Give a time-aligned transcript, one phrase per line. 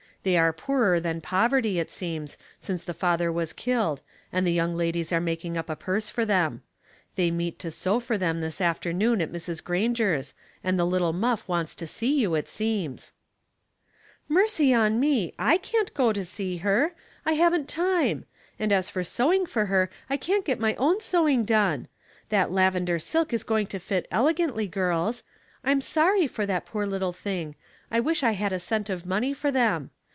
[0.23, 4.75] They are poorer than poverty, it seems, since tlie father was killed, and the young
[4.75, 6.61] ladies are making up a purse for them.
[7.15, 9.63] They meet to sew for them this afternoon at Mrs.
[9.63, 13.13] Granger's, and the little muff wants to sea you, it seems."
[14.27, 15.59] 166 Household Puzzles," Mercy on me!
[15.59, 16.93] / can't go to see her.
[17.23, 18.25] 1 haven't time;
[18.59, 21.87] and as for sewing for her I can't get my own sewing done.
[22.29, 25.23] That lavender silk is going to fit elegantly, girls.
[25.63, 27.55] I'm soiry for that poor little thing.
[27.89, 29.89] I wisli I had a cent of money for them.